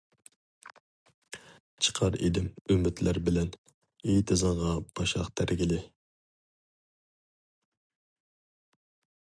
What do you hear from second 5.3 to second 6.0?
تەرگىلى.